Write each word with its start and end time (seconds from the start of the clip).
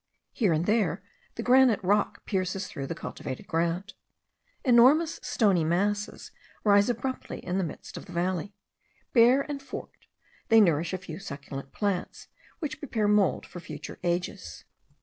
Here 0.33 0.51
and 0.51 0.65
there 0.65 1.03
the 1.35 1.43
granite 1.43 1.79
rock 1.83 2.25
pierces 2.25 2.67
through 2.67 2.87
the 2.87 2.95
cultivated 2.95 3.45
ground. 3.45 3.93
Enormous 4.65 5.19
stony 5.21 5.63
masses 5.63 6.31
rise 6.63 6.89
abruptly 6.89 7.37
in 7.45 7.59
the 7.59 7.63
midst 7.63 7.97
of 7.97 8.07
the 8.07 8.11
valley. 8.11 8.55
Bare 9.13 9.41
and 9.43 9.61
forked, 9.61 10.07
they 10.47 10.59
nourish 10.59 10.91
a 10.91 10.97
few 10.97 11.19
succulent 11.19 11.71
plants, 11.71 12.29
which 12.57 12.79
prepare 12.79 13.07
mould 13.07 13.45
for 13.45 13.59
future 13.59 13.99
ages. 14.01 14.65